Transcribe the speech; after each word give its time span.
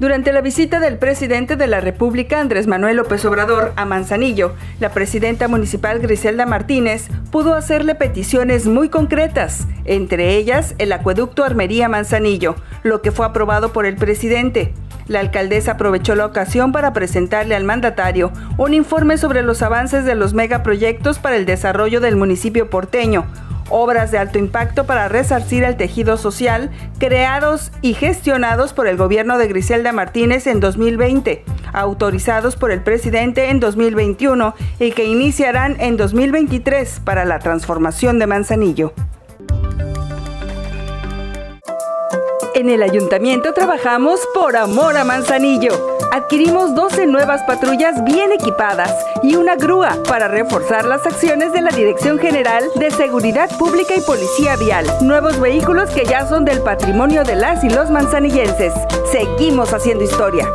Durante 0.00 0.32
la 0.32 0.42
visita 0.42 0.78
del 0.78 0.96
presidente 0.96 1.56
de 1.56 1.66
la 1.66 1.80
República, 1.80 2.38
Andrés 2.38 2.68
Manuel 2.68 2.98
López 2.98 3.24
Obrador, 3.24 3.72
a 3.74 3.84
Manzanillo, 3.84 4.54
la 4.78 4.90
presidenta 4.90 5.48
municipal 5.48 5.98
Griselda 5.98 6.46
Martínez 6.46 7.08
pudo 7.32 7.54
hacerle 7.54 7.96
peticiones 7.96 8.66
muy 8.66 8.90
concretas, 8.90 9.66
entre 9.84 10.36
ellas 10.36 10.76
el 10.78 10.92
acueducto 10.92 11.42
Armería 11.42 11.88
Manzanillo, 11.88 12.54
lo 12.84 13.02
que 13.02 13.10
fue 13.10 13.26
aprobado 13.26 13.72
por 13.72 13.86
el 13.86 13.96
presidente. 13.96 14.72
La 15.08 15.18
alcaldesa 15.18 15.72
aprovechó 15.72 16.14
la 16.14 16.26
ocasión 16.26 16.70
para 16.70 16.92
presentarle 16.92 17.56
al 17.56 17.64
mandatario 17.64 18.30
un 18.56 18.74
informe 18.74 19.18
sobre 19.18 19.42
los 19.42 19.62
avances 19.62 20.04
de 20.04 20.14
los 20.14 20.32
megaproyectos 20.32 21.18
para 21.18 21.34
el 21.34 21.44
desarrollo 21.44 22.00
del 22.00 22.14
municipio 22.14 22.70
porteño, 22.70 23.26
obras 23.70 24.10
de 24.10 24.18
alto 24.18 24.38
impacto 24.38 24.84
para 24.86 25.08
resarcir 25.08 25.64
el 25.64 25.76
tejido 25.76 26.16
social 26.16 26.70
creados 26.98 27.72
y 27.82 27.94
gestionados 27.94 28.72
por 28.72 28.86
el 28.86 28.96
gobierno 28.96 29.38
de 29.38 29.48
Griselda 29.48 29.92
Martínez 29.92 30.46
en 30.46 30.60
2020, 30.60 31.44
autorizados 31.72 32.56
por 32.56 32.70
el 32.70 32.82
presidente 32.82 33.50
en 33.50 33.60
2021 33.60 34.54
y 34.80 34.92
que 34.92 35.04
iniciarán 35.04 35.76
en 35.80 35.96
2023 35.96 37.00
para 37.00 37.24
la 37.24 37.38
transformación 37.38 38.18
de 38.18 38.26
Manzanillo. 38.26 38.92
En 42.58 42.70
el 42.70 42.82
ayuntamiento 42.82 43.52
trabajamos 43.52 44.18
por 44.34 44.56
amor 44.56 44.96
a 44.96 45.04
Manzanillo. 45.04 45.70
Adquirimos 46.10 46.74
12 46.74 47.06
nuevas 47.06 47.40
patrullas 47.44 48.02
bien 48.02 48.32
equipadas 48.32 48.92
y 49.22 49.36
una 49.36 49.54
grúa 49.54 49.96
para 50.08 50.26
reforzar 50.26 50.84
las 50.84 51.06
acciones 51.06 51.52
de 51.52 51.60
la 51.60 51.70
Dirección 51.70 52.18
General 52.18 52.64
de 52.74 52.90
Seguridad 52.90 53.48
Pública 53.58 53.94
y 53.96 54.00
Policía 54.00 54.56
Vial. 54.56 54.84
Nuevos 55.02 55.38
vehículos 55.38 55.90
que 55.90 56.04
ya 56.04 56.26
son 56.26 56.44
del 56.44 56.60
patrimonio 56.60 57.22
de 57.22 57.36
las 57.36 57.62
y 57.62 57.70
los 57.70 57.92
manzanillenses. 57.92 58.74
Seguimos 59.12 59.72
haciendo 59.72 60.02
historia. 60.02 60.48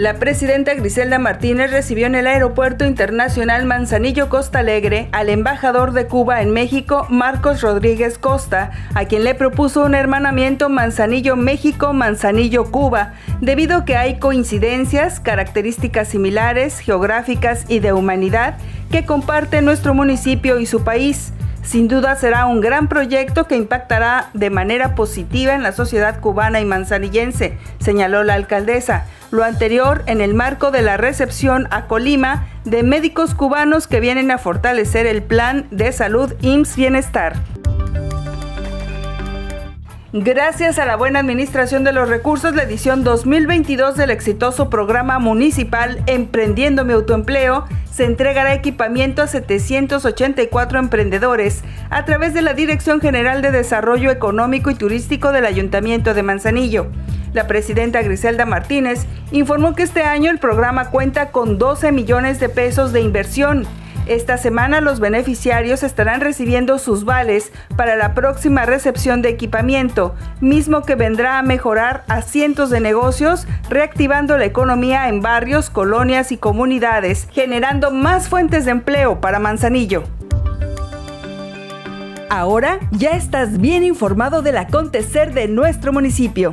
La 0.00 0.14
presidenta 0.14 0.72
Griselda 0.72 1.18
Martínez 1.18 1.70
recibió 1.70 2.06
en 2.06 2.14
el 2.14 2.26
Aeropuerto 2.26 2.86
Internacional 2.86 3.66
Manzanillo 3.66 4.30
Costa 4.30 4.60
Alegre 4.60 5.10
al 5.12 5.28
embajador 5.28 5.92
de 5.92 6.06
Cuba 6.06 6.40
en 6.40 6.52
México, 6.52 7.06
Marcos 7.10 7.60
Rodríguez 7.60 8.16
Costa, 8.16 8.70
a 8.94 9.04
quien 9.04 9.24
le 9.24 9.34
propuso 9.34 9.84
un 9.84 9.94
hermanamiento 9.94 10.70
Manzanillo 10.70 11.36
México-Manzanillo 11.36 12.70
Cuba, 12.70 13.12
debido 13.42 13.76
a 13.76 13.84
que 13.84 13.98
hay 13.98 14.18
coincidencias, 14.18 15.20
características 15.20 16.08
similares, 16.08 16.78
geográficas 16.78 17.66
y 17.68 17.80
de 17.80 17.92
humanidad 17.92 18.54
que 18.90 19.04
comparte 19.04 19.60
nuestro 19.60 19.92
municipio 19.92 20.60
y 20.60 20.64
su 20.64 20.82
país. 20.82 21.34
Sin 21.62 21.88
duda 21.88 22.16
será 22.16 22.46
un 22.46 22.62
gran 22.62 22.88
proyecto 22.88 23.46
que 23.46 23.56
impactará 23.56 24.30
de 24.32 24.48
manera 24.48 24.94
positiva 24.94 25.52
en 25.52 25.62
la 25.62 25.72
sociedad 25.72 26.20
cubana 26.20 26.58
y 26.58 26.64
manzanillense, 26.64 27.58
señaló 27.80 28.24
la 28.24 28.32
alcaldesa. 28.32 29.04
Lo 29.30 29.44
anterior 29.44 30.02
en 30.06 30.20
el 30.20 30.34
marco 30.34 30.72
de 30.72 30.82
la 30.82 30.96
recepción 30.96 31.68
a 31.70 31.86
Colima 31.86 32.48
de 32.64 32.82
médicos 32.82 33.34
cubanos 33.34 33.86
que 33.86 34.00
vienen 34.00 34.32
a 34.32 34.38
fortalecer 34.38 35.06
el 35.06 35.22
plan 35.22 35.68
de 35.70 35.92
salud 35.92 36.34
IMSS 36.40 36.76
Bienestar. 36.76 37.36
Gracias 40.12 40.80
a 40.80 40.86
la 40.86 40.96
buena 40.96 41.20
administración 41.20 41.84
de 41.84 41.92
los 41.92 42.08
recursos, 42.08 42.56
la 42.56 42.64
edición 42.64 43.04
2022 43.04 43.96
del 43.96 44.10
exitoso 44.10 44.68
programa 44.68 45.20
municipal 45.20 46.02
Emprendiendo 46.06 46.84
mi 46.84 46.94
autoempleo 46.94 47.66
se 47.92 48.06
entregará 48.06 48.52
equipamiento 48.52 49.22
a 49.22 49.28
784 49.28 50.80
emprendedores 50.80 51.62
a 51.90 52.04
través 52.04 52.34
de 52.34 52.42
la 52.42 52.54
Dirección 52.54 53.00
General 53.00 53.42
de 53.42 53.52
Desarrollo 53.52 54.10
Económico 54.10 54.70
y 54.70 54.74
Turístico 54.74 55.30
del 55.30 55.46
Ayuntamiento 55.46 56.14
de 56.14 56.24
Manzanillo. 56.24 56.88
La 57.32 57.46
presidenta 57.46 58.02
Griselda 58.02 58.46
Martínez 58.46 59.06
informó 59.30 59.74
que 59.74 59.82
este 59.82 60.02
año 60.02 60.30
el 60.30 60.38
programa 60.38 60.90
cuenta 60.90 61.30
con 61.30 61.58
12 61.58 61.92
millones 61.92 62.40
de 62.40 62.48
pesos 62.48 62.92
de 62.92 63.00
inversión 63.00 63.66
esta 64.10 64.38
semana 64.38 64.80
los 64.80 64.98
beneficiarios 64.98 65.84
estarán 65.84 66.20
recibiendo 66.20 66.80
sus 66.80 67.04
vales 67.04 67.52
para 67.76 67.94
la 67.94 68.12
próxima 68.12 68.66
recepción 68.66 69.22
de 69.22 69.28
equipamiento, 69.28 70.16
mismo 70.40 70.82
que 70.82 70.96
vendrá 70.96 71.38
a 71.38 71.42
mejorar 71.42 72.02
a 72.08 72.20
cientos 72.20 72.70
de 72.70 72.80
negocios, 72.80 73.46
reactivando 73.68 74.36
la 74.36 74.46
economía 74.46 75.08
en 75.08 75.20
barrios, 75.20 75.70
colonias 75.70 76.32
y 76.32 76.38
comunidades, 76.38 77.28
generando 77.30 77.92
más 77.92 78.28
fuentes 78.28 78.64
de 78.64 78.72
empleo 78.72 79.20
para 79.20 79.38
Manzanillo. 79.38 80.02
Ahora 82.30 82.80
ya 82.90 83.10
estás 83.10 83.58
bien 83.58 83.84
informado 83.84 84.42
del 84.42 84.56
acontecer 84.56 85.34
de 85.34 85.46
nuestro 85.46 85.92
municipio. 85.92 86.52